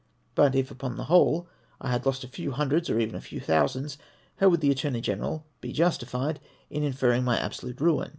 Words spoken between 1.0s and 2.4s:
whole I had lost a